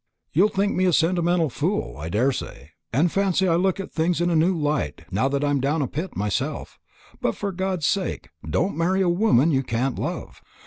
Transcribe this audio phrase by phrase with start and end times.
[0.33, 4.31] You'll think me a sentimental fool, I daresay, and fancy I look at things in
[4.31, 6.79] a new light now that I'm down a pit myself;
[7.21, 10.41] but, for God's sake, don't marry a woman you can't love.